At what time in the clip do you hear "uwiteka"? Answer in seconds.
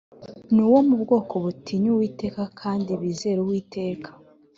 1.95-2.41, 3.45-4.09